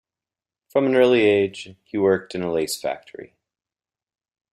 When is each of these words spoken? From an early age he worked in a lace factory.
From 0.67 0.87
an 0.87 0.95
early 0.95 1.21
age 1.25 1.77
he 1.83 1.95
worked 1.99 2.33
in 2.33 2.41
a 2.41 2.51
lace 2.51 2.75
factory. 2.75 3.35